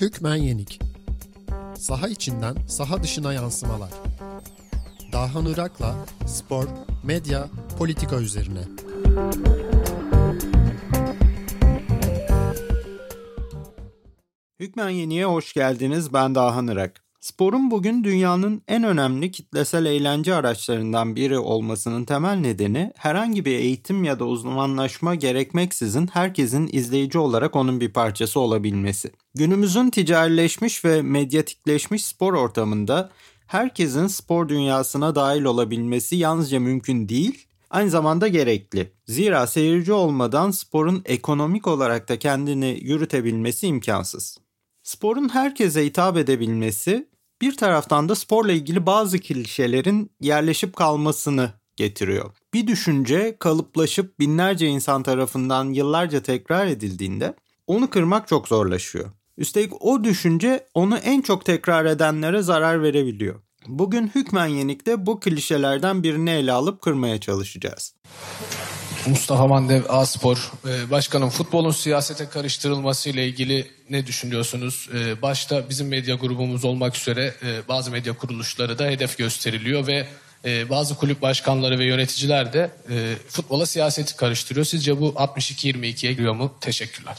[0.00, 0.80] Hükmen Yenik
[1.76, 3.90] Saha içinden saha dışına yansımalar.
[5.12, 5.94] Dahan Irak'la
[6.26, 6.64] spor,
[7.04, 8.60] medya, politika üzerine.
[14.60, 16.12] Hükmen Yeni'ye hoş geldiniz.
[16.12, 17.04] Ben Dahan Irak.
[17.20, 24.04] Sporun bugün dünyanın en önemli kitlesel eğlence araçlarından biri olmasının temel nedeni herhangi bir eğitim
[24.04, 29.10] ya da uzmanlaşma gerekmeksizin herkesin izleyici olarak onun bir parçası olabilmesi.
[29.34, 33.10] Günümüzün ticarileşmiş ve medyatikleşmiş spor ortamında
[33.46, 38.92] herkesin spor dünyasına dahil olabilmesi yalnızca mümkün değil, aynı zamanda gerekli.
[39.06, 44.38] Zira seyirci olmadan sporun ekonomik olarak da kendini yürütebilmesi imkansız.
[44.90, 47.08] Sporun herkese hitap edebilmesi
[47.40, 52.30] bir taraftan da sporla ilgili bazı klişelerin yerleşip kalmasını getiriyor.
[52.54, 57.34] Bir düşünce kalıplaşıp binlerce insan tarafından yıllarca tekrar edildiğinde
[57.66, 59.10] onu kırmak çok zorlaşıyor.
[59.38, 63.34] Üstelik o düşünce onu en çok tekrar edenlere zarar verebiliyor.
[63.66, 67.94] Bugün Hükmen Yenik'te bu klişelerden birini ele alıp kırmaya çalışacağız.
[69.06, 70.52] Mustafa Mandev Aspor.
[70.68, 74.88] Ee, başkanım futbolun siyasete karıştırılması ile ilgili ne düşünüyorsunuz?
[74.94, 80.06] Ee, başta bizim medya grubumuz olmak üzere e, bazı medya kuruluşları da hedef gösteriliyor ve
[80.44, 84.66] e, bazı kulüp başkanları ve yöneticiler de e, futbola siyaseti karıştırıyor.
[84.66, 86.54] Sizce bu 62-22'ye giriyor mu?
[86.60, 87.18] Teşekkürler.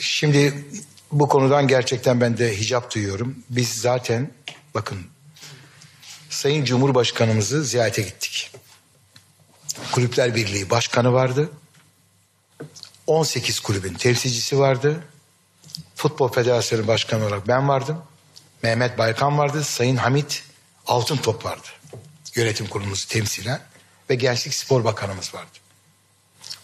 [0.00, 0.64] Şimdi
[1.12, 3.38] bu konudan gerçekten ben de hicap duyuyorum.
[3.50, 4.30] Biz zaten
[4.74, 4.98] bakın
[6.30, 8.50] Sayın Cumhurbaşkanımızı ziyarete gittik.
[9.92, 11.50] Kulüpler Birliği Başkanı vardı.
[13.06, 15.04] 18 kulübün temsilcisi vardı.
[15.94, 18.02] Futbol Federasyonu Başkanı olarak ben vardım.
[18.62, 19.64] Mehmet Baykan vardı.
[19.64, 20.44] Sayın Hamit
[20.86, 21.66] Altıntop vardı.
[22.34, 23.60] Yönetim kurulumuzu temsilen
[24.10, 25.58] ve Gençlik Spor Bakanımız vardı.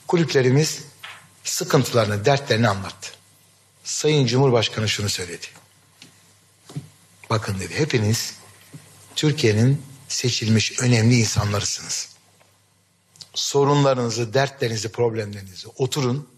[0.06, 0.83] Kulüplerimiz
[1.44, 3.11] sıkıntılarını, dertlerini anlattı.
[3.84, 5.47] Sayın Cumhurbaşkanı şunu söyledi.
[7.31, 8.34] Bakın dedi hepiniz
[9.17, 12.16] Türkiye'nin seçilmiş önemli insanlarısınız
[13.37, 16.29] sorunlarınızı, dertlerinizi, problemlerinizi oturun.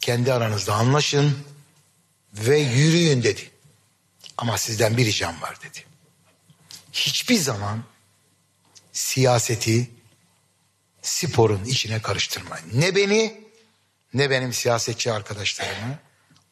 [0.00, 1.38] Kendi aranızda anlaşın
[2.34, 3.50] ve yürüyün dedi.
[4.36, 5.84] Ama sizden bir ricam var dedi.
[6.92, 7.84] Hiçbir zaman
[8.92, 9.90] siyaseti
[11.02, 12.66] sporun içine karıştırmayın.
[12.74, 13.44] Ne beni
[14.14, 15.98] ne benim siyasetçi arkadaşlarımı.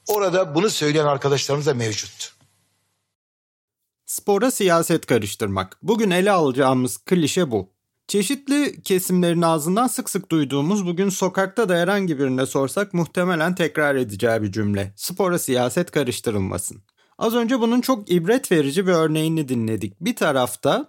[0.06, 2.32] Orada bunu söyleyen arkadaşlarımız da mevcut.
[4.06, 5.78] Spora siyaset karıştırmak.
[5.82, 7.77] Bugün ele alacağımız klişe bu.
[8.08, 14.42] Çeşitli kesimlerin ağzından sık sık duyduğumuz bugün sokakta da herhangi birine sorsak muhtemelen tekrar edeceği
[14.42, 14.92] bir cümle.
[14.96, 16.82] Spora siyaset karıştırılmasın.
[17.18, 20.00] Az önce bunun çok ibret verici bir örneğini dinledik.
[20.00, 20.88] Bir tarafta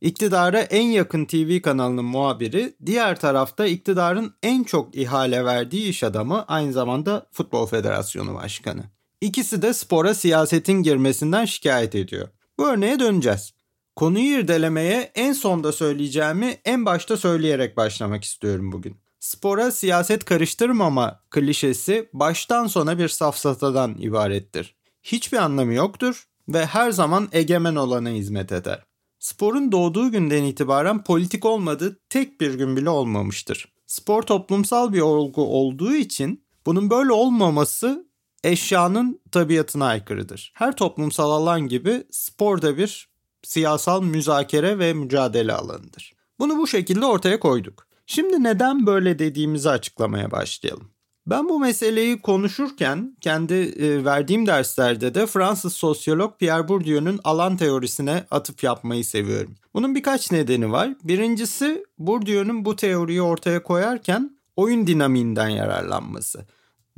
[0.00, 6.44] iktidara en yakın TV kanalının muhabiri, diğer tarafta iktidarın en çok ihale verdiği iş adamı
[6.48, 8.84] aynı zamanda Futbol Federasyonu Başkanı.
[9.20, 12.28] İkisi de spora siyasetin girmesinden şikayet ediyor.
[12.58, 13.55] Bu örneğe döneceğiz.
[13.96, 18.96] Konuyu irdelemeye en sonda söyleyeceğimi en başta söyleyerek başlamak istiyorum bugün.
[19.20, 24.76] Spora siyaset karıştırmama klişesi baştan sona bir safsatadan ibarettir.
[25.02, 28.82] Hiçbir anlamı yoktur ve her zaman egemen olana hizmet eder.
[29.18, 33.72] Sporun doğduğu günden itibaren politik olmadığı tek bir gün bile olmamıştır.
[33.86, 38.06] Spor toplumsal bir olgu olduğu için bunun böyle olmaması
[38.44, 40.52] eşyanın tabiatına aykırıdır.
[40.54, 43.15] Her toplumsal alan gibi spor da bir
[43.46, 46.12] siyasal müzakere ve mücadele alanıdır.
[46.38, 47.86] Bunu bu şekilde ortaya koyduk.
[48.06, 50.90] Şimdi neden böyle dediğimizi açıklamaya başlayalım.
[51.26, 58.24] Ben bu meseleyi konuşurken kendi e, verdiğim derslerde de Fransız sosyolog Pierre Bourdieu'nun alan teorisine
[58.30, 59.54] atıp yapmayı seviyorum.
[59.74, 60.94] Bunun birkaç nedeni var.
[61.04, 66.46] Birincisi Bourdieu'nun bu teoriyi ortaya koyarken oyun dinamiğinden yararlanması.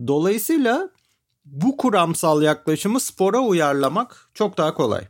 [0.06, 0.90] Dolayısıyla
[1.44, 5.04] bu kuramsal yaklaşımı spora uyarlamak çok daha kolay.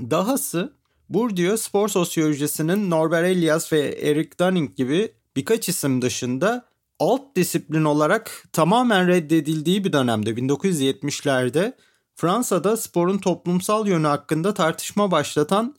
[0.00, 0.72] Dahası
[1.08, 6.68] Bourdieu spor sosyolojisinin Norbert Elias ve Eric Dunning gibi birkaç isim dışında
[6.98, 11.72] alt disiplin olarak tamamen reddedildiği bir dönemde 1970'lerde
[12.16, 15.74] Fransa'da sporun toplumsal yönü hakkında tartışma başlatan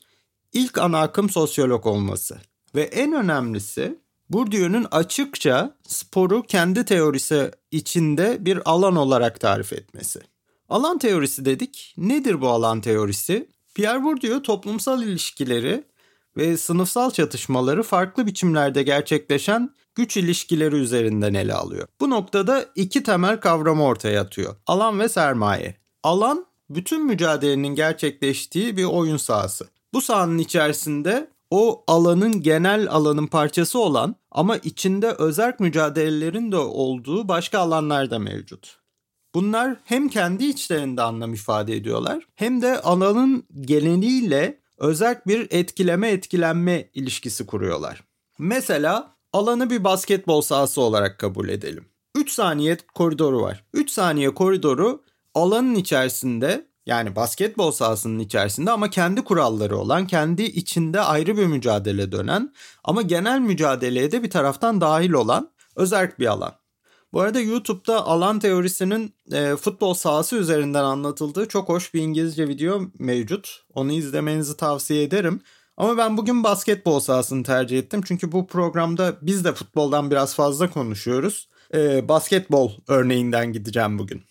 [0.53, 2.37] ilk ana akım sosyolog olması.
[2.75, 3.99] Ve en önemlisi
[4.29, 10.21] Bourdieu'nun açıkça sporu kendi teorisi içinde bir alan olarak tarif etmesi.
[10.69, 11.93] Alan teorisi dedik.
[11.97, 13.49] Nedir bu alan teorisi?
[13.75, 15.83] Pierre Bourdieu toplumsal ilişkileri
[16.37, 21.87] ve sınıfsal çatışmaları farklı biçimlerde gerçekleşen güç ilişkileri üzerinden ele alıyor.
[21.99, 24.55] Bu noktada iki temel kavramı ortaya atıyor.
[24.67, 25.75] Alan ve sermaye.
[26.03, 29.67] Alan bütün mücadelenin gerçekleştiği bir oyun sahası.
[29.93, 37.27] Bu sahanın içerisinde o alanın genel alanın parçası olan ama içinde özerk mücadelelerin de olduğu
[37.27, 38.84] başka alanlar da mevcut.
[39.35, 46.89] Bunlar hem kendi içlerinde anlam ifade ediyorlar hem de alanın geleneğiyle özel bir etkileme etkilenme
[46.93, 48.03] ilişkisi kuruyorlar.
[48.39, 51.85] Mesela alanı bir basketbol sahası olarak kabul edelim.
[52.15, 53.63] 3 saniye koridoru var.
[53.73, 55.03] 3 saniye koridoru
[55.33, 62.11] alanın içerisinde yani basketbol sahasının içerisinde ama kendi kuralları olan, kendi içinde ayrı bir mücadele
[62.11, 62.53] dönen
[62.83, 66.64] ama genel mücadeleye de bir taraftan dahil olan özerk bir alan.
[67.15, 72.81] Bu arada YouTube'da alan teorisinin e, futbol sahası üzerinden anlatıldığı çok hoş bir İngilizce video
[72.99, 73.63] mevcut.
[73.73, 75.41] Onu izlemenizi tavsiye ederim.
[75.77, 78.01] Ama ben bugün basketbol sahasını tercih ettim.
[78.05, 81.49] Çünkü bu programda biz de futboldan biraz fazla konuşuyoruz.
[81.73, 84.23] E, basketbol örneğinden gideceğim bugün.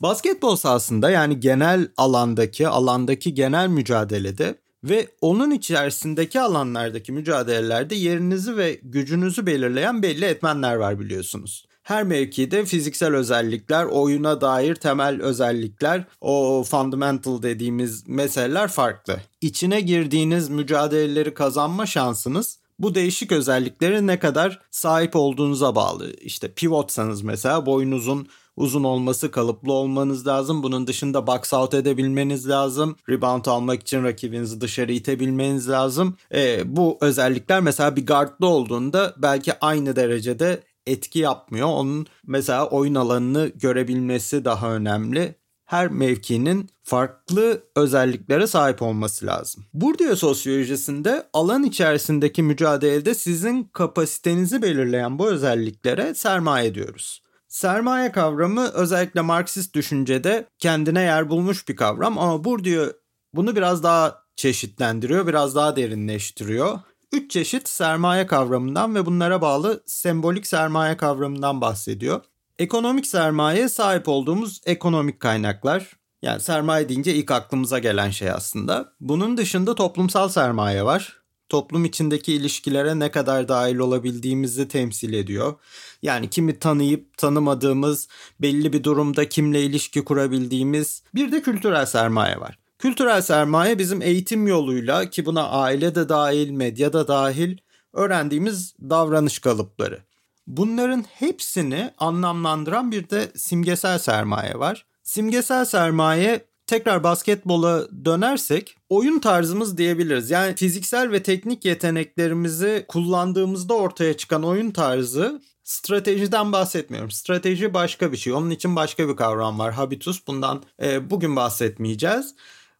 [0.00, 8.80] Basketbol sahasında yani genel alandaki, alandaki genel mücadelede ve onun içerisindeki alanlardaki mücadelelerde yerinizi ve
[8.82, 11.71] gücünüzü belirleyen belli etmenler var biliyorsunuz.
[11.82, 19.20] Her mevkide fiziksel özellikler, oyuna dair temel özellikler, o fundamental dediğimiz meseleler farklı.
[19.40, 26.12] İçine girdiğiniz mücadeleleri kazanma şansınız bu değişik özellikleri ne kadar sahip olduğunuza bağlı.
[26.12, 30.62] İşte pivotsanız mesela boyunuzun uzun olması, kalıplı olmanız lazım.
[30.62, 32.96] Bunun dışında box out edebilmeniz lazım.
[33.08, 36.16] Rebound almak için rakibinizi dışarı itebilmeniz lazım.
[36.34, 41.68] E, bu özellikler mesela bir guardlı olduğunda belki aynı derecede etki yapmıyor.
[41.68, 45.34] Onun mesela oyun alanını görebilmesi daha önemli.
[45.64, 49.64] Her mevkinin farklı özelliklere sahip olması lazım.
[49.74, 57.22] Bourdieu sosyolojisinde alan içerisindeki mücadelede sizin kapasitenizi belirleyen bu özelliklere sermaye diyoruz.
[57.48, 62.92] Sermaye kavramı özellikle Marksist düşüncede kendine yer bulmuş bir kavram ama Bourdieu
[63.34, 66.78] bunu biraz daha çeşitlendiriyor, biraz daha derinleştiriyor.
[67.12, 72.20] Üç çeşit sermaye kavramından ve bunlara bağlı sembolik sermaye kavramından bahsediyor.
[72.58, 75.96] Ekonomik sermaye sahip olduğumuz ekonomik kaynaklar.
[76.22, 78.92] Yani sermaye deyince ilk aklımıza gelen şey aslında.
[79.00, 81.22] Bunun dışında toplumsal sermaye var.
[81.48, 85.54] Toplum içindeki ilişkilere ne kadar dahil olabildiğimizi temsil ediyor.
[86.02, 88.08] Yani kimi tanıyıp tanımadığımız,
[88.40, 92.61] belli bir durumda kimle ilişki kurabildiğimiz bir de kültürel sermaye var.
[92.82, 97.58] Kültürel sermaye bizim eğitim yoluyla ki buna aile de dahil, medya da dahil
[97.92, 100.02] öğrendiğimiz davranış kalıpları.
[100.46, 104.86] Bunların hepsini anlamlandıran bir de simgesel sermaye var.
[105.02, 110.30] Simgesel sermaye tekrar basketbola dönersek oyun tarzımız diyebiliriz.
[110.30, 117.10] Yani fiziksel ve teknik yeteneklerimizi kullandığımızda ortaya çıkan oyun tarzı stratejiden bahsetmiyorum.
[117.10, 118.32] Strateji başka bir şey.
[118.32, 119.72] Onun için başka bir kavram var.
[119.72, 120.26] Habitus.
[120.26, 122.34] Bundan e, bugün bahsetmeyeceğiz.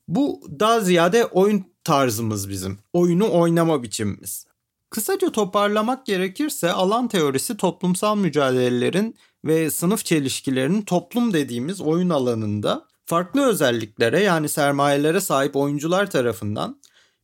[0.09, 2.79] Bu daha ziyade oyun tarzımız bizim.
[2.93, 4.47] Oyunu oynama biçimimiz.
[4.91, 13.47] Kısaca toparlamak gerekirse alan teorisi toplumsal mücadelelerin ve sınıf çelişkilerinin toplum dediğimiz oyun alanında farklı
[13.47, 16.81] özelliklere yani sermayelere sahip oyuncular tarafından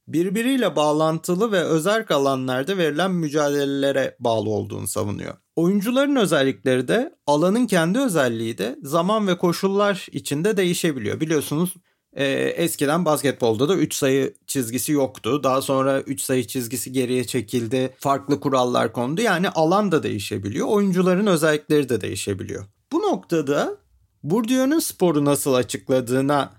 [0.08, 5.34] birbiriyle bağlantılı ve özerk alanlarda verilen mücadelelere bağlı olduğunu savunuyor.
[5.56, 11.20] Oyuncuların özellikleri de alanın kendi özelliği de zaman ve koşullar içinde değişebiliyor.
[11.20, 11.74] Biliyorsunuz
[12.18, 12.24] e,
[12.56, 15.40] eskiden basketbolda da 3 sayı çizgisi yoktu.
[15.44, 17.94] Daha sonra 3 sayı çizgisi geriye çekildi.
[17.98, 19.20] Farklı kurallar kondu.
[19.20, 20.66] Yani alan da değişebiliyor.
[20.66, 22.64] Oyuncuların özellikleri de değişebiliyor.
[22.92, 23.76] Bu noktada
[24.22, 26.52] Bourdieu'nun sporu nasıl açıkladığına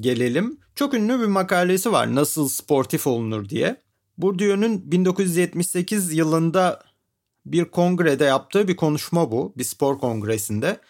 [0.00, 0.58] gelelim.
[0.74, 3.76] Çok ünlü bir makalesi var nasıl sportif olunur diye.
[4.18, 6.82] Bourdieu'nun 1978 yılında
[7.46, 9.52] bir kongrede yaptığı bir konuşma bu.
[9.56, 10.80] Bir spor kongresinde.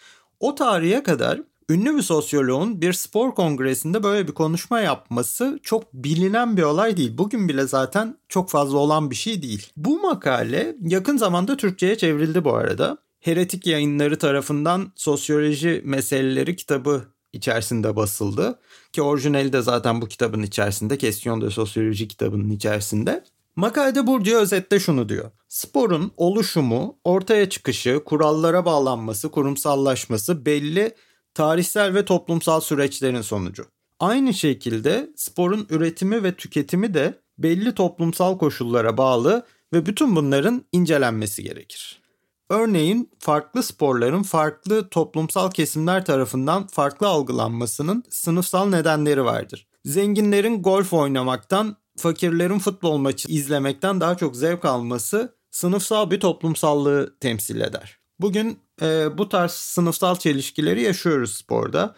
[0.40, 1.40] O tarihe kadar
[1.70, 7.18] ünlü bir sosyoloğun bir spor kongresinde böyle bir konuşma yapması çok bilinen bir olay değil.
[7.18, 9.72] Bugün bile zaten çok fazla olan bir şey değil.
[9.76, 12.98] Bu makale yakın zamanda Türkçe'ye çevrildi bu arada.
[13.20, 18.58] Heretik yayınları tarafından sosyoloji meseleleri kitabı içerisinde basıldı.
[18.92, 20.98] Ki orijinali de zaten bu kitabın içerisinde.
[20.98, 23.24] Kesyon de Sosyoloji kitabının içerisinde.
[23.56, 25.30] Makalede Bourdieu özetle şunu diyor.
[25.48, 30.94] Sporun oluşumu, ortaya çıkışı, kurallara bağlanması, kurumsallaşması belli
[31.34, 33.64] tarihsel ve toplumsal süreçlerin sonucu.
[34.00, 41.42] Aynı şekilde sporun üretimi ve tüketimi de belli toplumsal koşullara bağlı ve bütün bunların incelenmesi
[41.42, 42.02] gerekir.
[42.50, 49.66] Örneğin farklı sporların farklı toplumsal kesimler tarafından farklı algılanmasının sınıfsal nedenleri vardır.
[49.84, 57.60] Zenginlerin golf oynamaktan, fakirlerin futbol maçı izlemekten daha çok zevk alması sınıfsal bir toplumsallığı temsil
[57.60, 57.98] eder.
[58.20, 61.94] Bugün e, bu tarz sınıfsal çelişkileri yaşıyoruz sporda.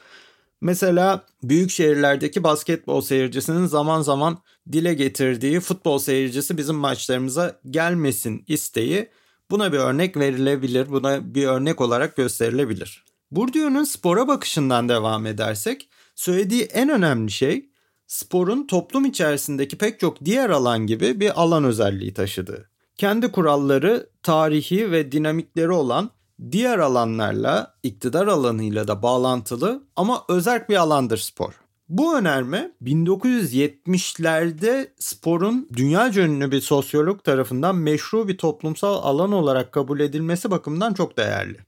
[0.61, 4.39] Mesela büyük şehirlerdeki basketbol seyircisinin zaman zaman
[4.73, 9.09] dile getirdiği futbol seyircisi bizim maçlarımıza gelmesin isteği
[9.51, 13.05] buna bir örnek verilebilir, buna bir örnek olarak gösterilebilir.
[13.31, 17.71] Bourdieu'nun spora bakışından devam edersek söylediği en önemli şey
[18.07, 22.71] sporun toplum içerisindeki pek çok diğer alan gibi bir alan özelliği taşıdığı.
[22.97, 26.11] Kendi kuralları, tarihi ve dinamikleri olan
[26.51, 31.65] diğer alanlarla, iktidar alanıyla da bağlantılı ama özerk bir alandır spor.
[31.89, 40.01] Bu önerme 1970'lerde sporun dünya ünlü bir sosyolog tarafından meşru bir toplumsal alan olarak kabul
[40.01, 41.59] edilmesi bakımından çok değerli.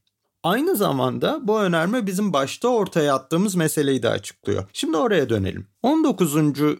[0.42, 4.64] Aynı zamanda bu önerme bizim başta ortaya attığımız meseleyi de açıklıyor.
[4.72, 5.66] Şimdi oraya dönelim.
[5.82, 6.34] 19.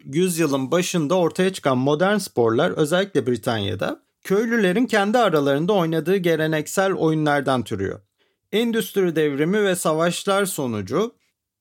[0.05, 8.00] yüzyılın başında ortaya çıkan modern sporlar özellikle Britanya'da köylülerin kendi aralarında oynadığı geleneksel oyunlardan türüyor.
[8.52, 11.14] Endüstri devrimi ve savaşlar sonucu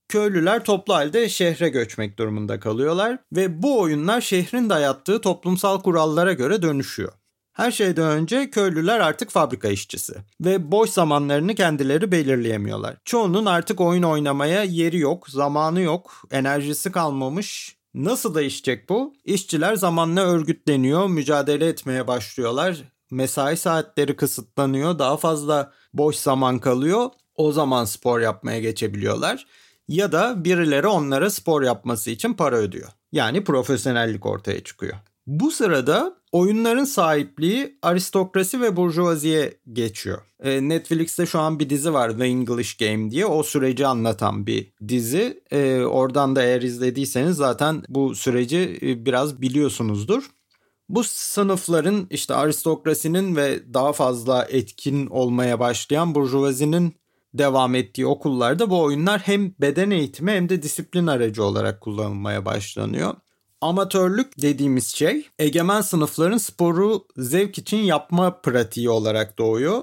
[0.07, 6.62] köylüler toplu halde şehre göçmek durumunda kalıyorlar ve bu oyunlar şehrin dayattığı toplumsal kurallara göre
[6.62, 7.12] dönüşüyor.
[7.53, 12.98] Her şeyden önce köylüler artık fabrika işçisi ve boş zamanlarını kendileri belirleyemiyorlar.
[13.05, 17.77] Çoğunun artık oyun oynamaya yeri yok, zamanı yok, enerjisi kalmamış.
[17.95, 19.13] Nasıl değişecek bu?
[19.25, 22.83] İşçiler zamanla örgütleniyor, mücadele etmeye başlıyorlar.
[23.11, 27.09] Mesai saatleri kısıtlanıyor, daha fazla boş zaman kalıyor.
[27.35, 29.45] O zaman spor yapmaya geçebiliyorlar.
[29.87, 32.89] Ya da birileri onlara spor yapması için para ödüyor.
[33.11, 34.95] Yani profesyonellik ortaya çıkıyor.
[35.27, 40.22] Bu sırada oyunların sahipliği aristokrasi ve burjuvaziye geçiyor.
[40.44, 44.74] E, Netflix'te şu an bir dizi var The English Game diye o süreci anlatan bir
[44.88, 45.44] dizi.
[45.51, 50.24] E, oradan da eğer izlediyseniz zaten bu süreci e, biraz biliyorsunuzdur.
[50.89, 56.96] Bu sınıfların işte aristokrasinin ve daha fazla etkin olmaya başlayan burjuvazinin
[57.34, 63.13] devam ettiği okullarda bu oyunlar hem beden eğitimi hem de disiplin aracı olarak kullanılmaya başlanıyor.
[63.65, 69.81] Amatörlük dediğimiz şey egemen sınıfların sporu zevk için yapma pratiği olarak doğuyor.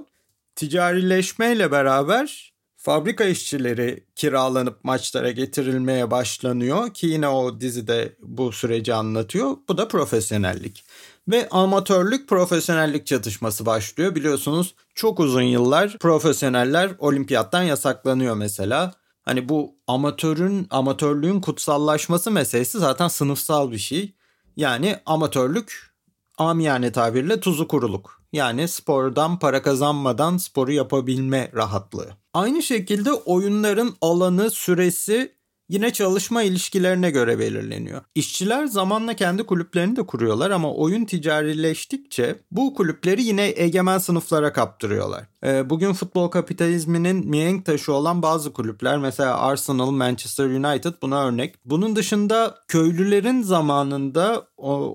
[0.57, 9.57] Ticarileşmeyle beraber fabrika işçileri kiralanıp maçlara getirilmeye başlanıyor ki yine o dizide bu süreci anlatıyor.
[9.69, 10.85] Bu da profesyonellik.
[11.29, 14.15] Ve amatörlük profesyonellik çatışması başlıyor.
[14.15, 19.02] Biliyorsunuz çok uzun yıllar profesyoneller olimpiyattan yasaklanıyor mesela.
[19.23, 24.15] Hani bu amatörün amatörlüğün kutsallaşması meselesi zaten sınıfsal bir şey.
[24.57, 25.95] Yani amatörlük
[26.39, 28.23] amiyane tabirle tuzu kuruluk.
[28.33, 32.11] Yani spordan para kazanmadan sporu yapabilme rahatlığı.
[32.35, 35.35] Aynı şekilde oyunların alanı, süresi
[35.73, 38.01] yine çalışma ilişkilerine göre belirleniyor.
[38.15, 45.25] İşçiler zamanla kendi kulüplerini de kuruyorlar ama oyun ticarileştikçe bu kulüpleri yine egemen sınıflara kaptırıyorlar.
[45.45, 51.55] Ee, bugün futbol kapitalizminin mihenk taşı olan bazı kulüpler mesela Arsenal, Manchester United buna örnek.
[51.65, 54.47] Bunun dışında köylülerin zamanında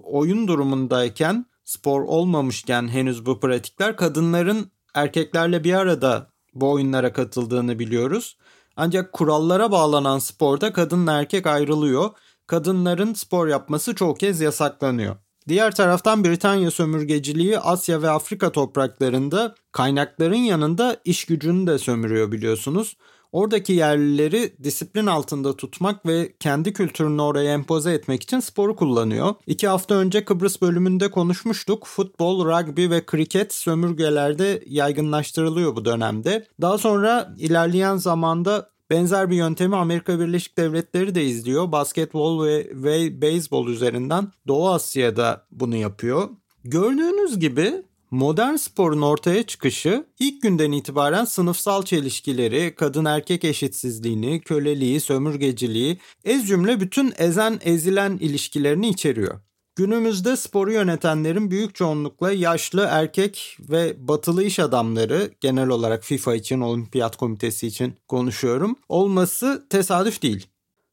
[0.04, 8.38] oyun durumundayken spor olmamışken henüz bu pratikler kadınların erkeklerle bir arada bu oyunlara katıldığını biliyoruz.
[8.78, 12.10] Ancak kurallara bağlanan sporda kadınla erkek ayrılıyor.
[12.48, 15.16] Kadınların spor yapması çok kez yasaklanıyor.
[15.48, 22.98] Diğer taraftan Britanya sömürgeciliği Asya ve Afrika topraklarında kaynakların yanında iş gücünü de sömürüyor biliyorsunuz.
[23.32, 29.36] Oradaki yerlileri disiplin altında tutmak ve kendi kültürünü oraya empoze etmek için sporu kullanıyor.
[29.48, 31.86] İki hafta önce Kıbrıs bölümünde konuşmuştuk.
[31.86, 36.48] Futbol, rugby ve kriket sömürgelerde yaygınlaştırılıyor bu dönemde.
[36.62, 41.72] Daha sonra ilerleyen zamanda Benzer bir yöntemi Amerika Birleşik Devletleri de izliyor.
[41.72, 46.30] Basketbol ve, ve beyzbol üzerinden Doğu Asya'da bunu yapıyor.
[46.64, 55.02] Gördüğünüz gibi Modern sporun ortaya çıkışı ilk günden itibaren sınıfsal çelişkileri, kadın erkek eşitsizliğini, köleliği,
[55.02, 59.40] sömürgeciliği, ez cümle bütün ezen ezilen ilişkilerini içeriyor.
[59.76, 66.62] Günümüzde sporu yönetenlerin büyük çoğunlukla yaşlı erkek ve batılı iş adamları genel olarak FIFA için,
[66.62, 68.76] olimpiyat komitesi için konuşuyorum.
[68.90, 70.48] Olması tesadüf değil.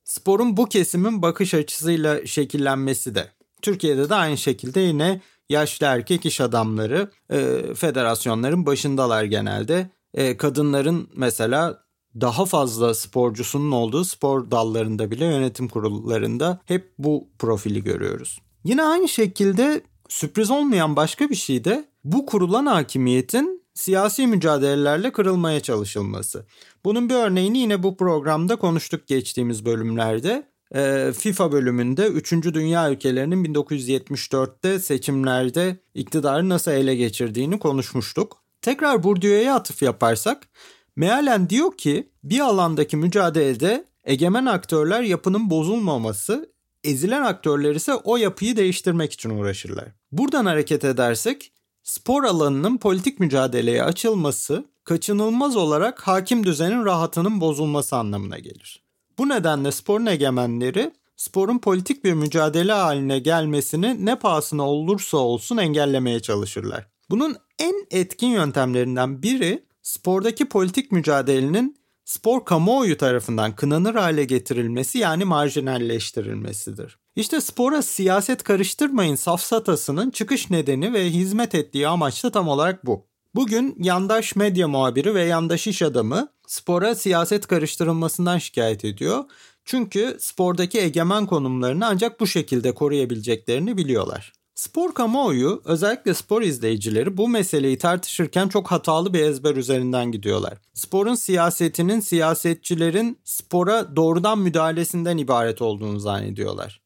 [0.04, 3.28] Sporun bu kesimin bakış açısıyla şekillenmesi de.
[3.62, 9.90] Türkiye'de de aynı şekilde yine yaşlı erkek iş adamları e, federasyonların başındalar genelde.
[10.14, 11.84] E, kadınların mesela
[12.20, 18.40] daha fazla sporcusunun olduğu spor dallarında bile yönetim kurullarında hep bu profili görüyoruz.
[18.64, 25.60] Yine aynı şekilde sürpriz olmayan başka bir şey de bu kurulan hakimiyetin siyasi mücadelelerle kırılmaya
[25.60, 26.46] çalışılması.
[26.84, 30.53] Bunun bir örneğini yine bu programda konuştuk geçtiğimiz bölümlerde.
[30.74, 32.32] Ee, FIFA bölümünde 3.
[32.32, 38.36] Dünya ülkelerinin 1974'te seçimlerde iktidarı nasıl ele geçirdiğini konuşmuştuk.
[38.62, 40.48] Tekrar Bourdieu'ya atıf yaparsak
[40.96, 46.54] mealen diyor ki bir alandaki mücadelede egemen aktörler yapının bozulmaması
[46.84, 49.88] ezilen aktörler ise o yapıyı değiştirmek için uğraşırlar.
[50.12, 51.52] Buradan hareket edersek
[51.82, 58.83] spor alanının politik mücadeleye açılması kaçınılmaz olarak hakim düzenin rahatının bozulması anlamına gelir.
[59.18, 66.20] Bu nedenle sporun egemenleri sporun politik bir mücadele haline gelmesini ne pahasına olursa olsun engellemeye
[66.20, 66.86] çalışırlar.
[67.10, 75.24] Bunun en etkin yöntemlerinden biri spordaki politik mücadelenin spor kamuoyu tarafından kınanır hale getirilmesi yani
[75.24, 76.98] marjinalleştirilmesidir.
[77.16, 83.06] İşte spora siyaset karıştırmayın safsatasının çıkış nedeni ve hizmet ettiği amaç da tam olarak bu.
[83.34, 89.24] Bugün yandaş medya muhabiri ve yandaş iş adamı spora siyaset karıştırılmasından şikayet ediyor.
[89.64, 94.32] Çünkü spordaki egemen konumlarını ancak bu şekilde koruyabileceklerini biliyorlar.
[94.54, 100.58] Spor kamuoyu özellikle spor izleyicileri bu meseleyi tartışırken çok hatalı bir ezber üzerinden gidiyorlar.
[100.74, 106.83] Sporun siyasetinin siyasetçilerin spora doğrudan müdahalesinden ibaret olduğunu zannediyorlar.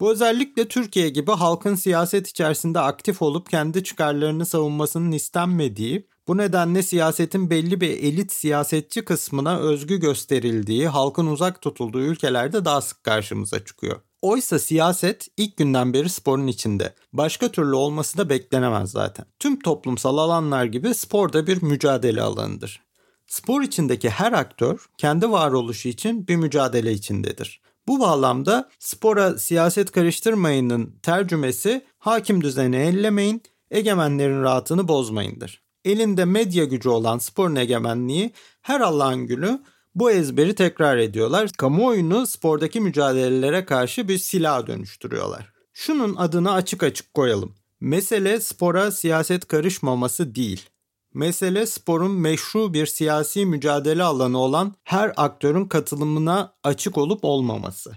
[0.00, 6.82] Bu özellikle Türkiye gibi halkın siyaset içerisinde aktif olup kendi çıkarlarını savunmasının istenmediği, bu nedenle
[6.82, 13.64] siyasetin belli bir elit siyasetçi kısmına özgü gösterildiği, halkın uzak tutulduğu ülkelerde daha sık karşımıza
[13.64, 14.00] çıkıyor.
[14.22, 16.94] Oysa siyaset ilk günden beri sporun içinde.
[17.12, 19.26] Başka türlü olması da beklenemez zaten.
[19.38, 22.82] Tüm toplumsal alanlar gibi spor da bir mücadele alanıdır.
[23.26, 27.60] Spor içindeki her aktör kendi varoluşu için bir mücadele içindedir.
[27.88, 35.62] Bu bağlamda spora siyaset karıştırmayının tercümesi hakim düzeni ellemeyin, egemenlerin rahatını bozmayındır.
[35.84, 39.62] Elinde medya gücü olan sporun egemenliği her Allah'ın günü
[39.94, 41.50] bu ezberi tekrar ediyorlar.
[41.58, 45.52] Kamuoyunu spordaki mücadelelere karşı bir silah dönüştürüyorlar.
[45.72, 47.54] Şunun adını açık açık koyalım.
[47.80, 50.68] Mesele spora siyaset karışmaması değil.
[51.16, 57.92] Mesele sporun meşru bir siyasi mücadele alanı olan her aktörün katılımına açık olup olmaması.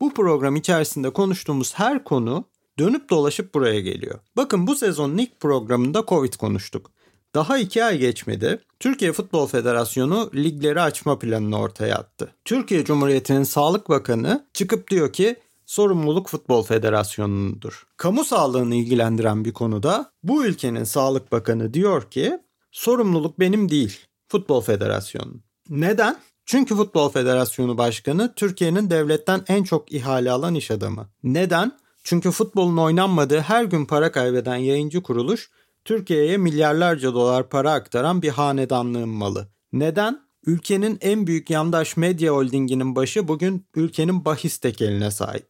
[0.00, 2.44] Bu program içerisinde konuştuğumuz her konu
[2.78, 4.18] dönüp dolaşıp buraya geliyor.
[4.36, 6.90] Bakın bu sezonun ilk programında Covid konuştuk.
[7.34, 8.60] Daha iki ay geçmedi.
[8.80, 12.34] Türkiye Futbol Federasyonu ligleri açma planını ortaya attı.
[12.44, 17.86] Türkiye Cumhuriyeti'nin Sağlık Bakanı çıkıp diyor ki sorumluluk Futbol Federasyonu'nundur.
[17.96, 22.38] Kamu sağlığını ilgilendiren bir konuda bu ülkenin Sağlık Bakanı diyor ki
[22.72, 25.34] sorumluluk benim değil Futbol Federasyonu.
[25.68, 26.16] Neden?
[26.44, 31.08] Çünkü Futbol Federasyonu Başkanı Türkiye'nin devletten en çok ihale alan iş adamı.
[31.22, 31.78] Neden?
[32.04, 35.50] Çünkü futbolun oynanmadığı her gün para kaybeden yayıncı kuruluş
[35.84, 39.48] Türkiye'ye milyarlarca dolar para aktaran bir hanedanlığın malı.
[39.72, 40.20] Neden?
[40.46, 45.46] Ülkenin en büyük yandaş medya holdinginin başı bugün ülkenin bahis tekeline sahip.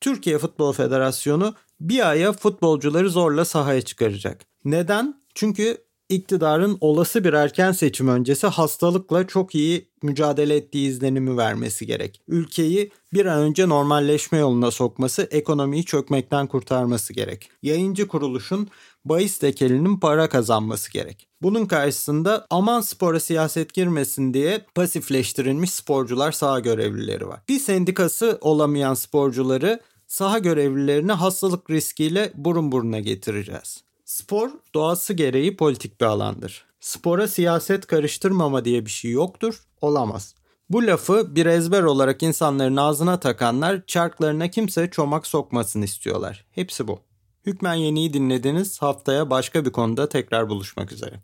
[0.00, 4.46] Türkiye Futbol Federasyonu bir aya futbolcuları zorla sahaya çıkaracak.
[4.64, 5.22] Neden?
[5.34, 5.78] Çünkü
[6.10, 12.20] iktidarın olası bir erken seçim öncesi hastalıkla çok iyi mücadele ettiği izlenimi vermesi gerek.
[12.28, 17.50] Ülkeyi bir an önce normalleşme yoluna sokması, ekonomiyi çökmekten kurtarması gerek.
[17.62, 18.68] Yayıncı kuruluşun
[19.04, 21.28] bahis tekelinin para kazanması gerek.
[21.42, 27.40] Bunun karşısında aman spora siyaset girmesin diye pasifleştirilmiş sporcular saha görevlileri var.
[27.48, 33.89] Bir sendikası olamayan sporcuları saha görevlilerini hastalık riskiyle burun buruna getireceğiz.
[34.10, 36.64] Spor doğası gereği politik bir alandır.
[36.80, 40.34] Spora siyaset karıştırmama diye bir şey yoktur, olamaz.
[40.70, 46.46] Bu lafı bir ezber olarak insanların ağzına takanlar çarklarına kimse çomak sokmasın istiyorlar.
[46.50, 47.00] Hepsi bu.
[47.46, 48.82] Hükmen Yeni'yi dinlediniz.
[48.82, 51.20] Haftaya başka bir konuda tekrar buluşmak üzere.